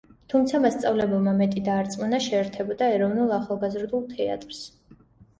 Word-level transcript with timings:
თუმცა 0.31 0.59
მასწავლებელმა 0.61 1.33
მეტი 1.41 1.61
დაარწმუნა, 1.67 2.19
შეერთებოდა 2.27 2.87
ეროვნულ 2.93 3.33
ახალგაზრდულ 3.37 4.07
თეატრს. 4.15 4.63